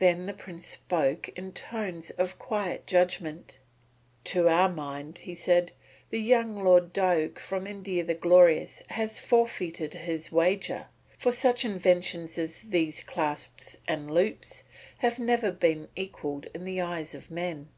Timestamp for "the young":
6.10-6.62